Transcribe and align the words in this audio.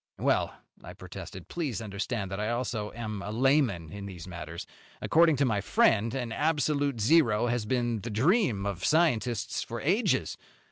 "Well," 0.17 0.55
I 0.83 0.93
protested, 0.93 1.47
"please 1.47 1.79
understand 1.79 2.31
that 2.31 2.39
I 2.39 2.49
also 2.49 2.91
am 2.93 3.21
a 3.21 3.29
layman 3.29 3.91
in 3.91 4.07
these 4.07 4.27
matters. 4.27 4.65
According 4.99 5.35
to 5.35 5.45
my 5.45 5.61
friend, 5.61 6.15
an 6.15 6.31
absolute 6.31 6.99
zero 6.99 7.45
has 7.45 7.67
been 7.67 7.99
the 7.99 8.09
dream 8.09 8.65
of 8.65 8.83
scientists 8.83 9.61
for 9.61 9.79
ages. 9.79 10.39